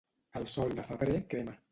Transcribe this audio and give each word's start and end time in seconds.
El 0.39 0.47
sol 0.53 0.73
de 0.79 0.85
febrer 0.87 1.19
crema. 1.35 1.55